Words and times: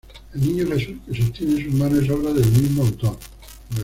El 0.33 0.41
Niño 0.41 0.65
Jesús 0.67 0.95
que 1.05 1.15
sostiene 1.21 1.57
en 1.59 1.65
sus 1.69 1.73
manos 1.75 2.01
es 2.03 2.09
obra 2.09 2.33
del 2.33 2.49
mismo 2.53 2.81
autor. 2.81 3.17